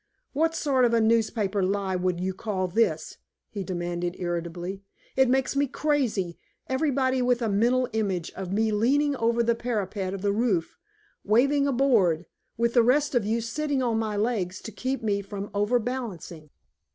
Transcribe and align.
"What 0.33 0.55
sort 0.55 0.83
of 0.83 0.95
a 0.95 0.99
newspaper 0.99 1.61
lie 1.61 1.95
would 1.95 2.19
you 2.19 2.33
call 2.33 2.67
this?" 2.67 3.19
he 3.51 3.63
demanded 3.63 4.15
irritably. 4.17 4.81
"It 5.15 5.29
makes 5.29 5.55
me 5.55 5.67
crazy; 5.67 6.39
everybody 6.65 7.21
with 7.21 7.39
a 7.43 7.49
mental 7.49 7.87
image 7.93 8.31
of 8.31 8.51
me 8.51 8.71
leaning 8.71 9.15
over 9.17 9.43
the 9.43 9.53
parapet 9.53 10.15
of 10.15 10.23
the 10.23 10.33
roof, 10.33 10.75
waving 11.23 11.67
a 11.67 11.71
board, 11.71 12.25
with 12.57 12.73
the 12.73 12.81
rest 12.81 13.13
of 13.13 13.27
you 13.27 13.41
sitting 13.41 13.83
on 13.83 13.99
my 13.99 14.17
legs 14.17 14.59
to 14.61 14.71
keep 14.71 15.03
me 15.03 15.21
from 15.21 15.51
overbalancing!" 15.53 16.49